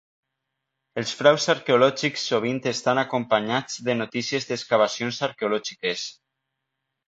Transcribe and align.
Els 1.01 1.11
fraus 1.19 1.45
arqueològics 1.55 2.23
sovint 2.31 2.63
estan 2.73 3.03
acompanyats 3.03 3.77
de 3.91 3.99
notícies 4.03 4.51
d'excavacions 4.53 5.23
arqueològiques. 5.33 6.11